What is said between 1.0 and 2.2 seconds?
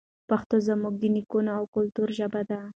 نیکونو او کلتور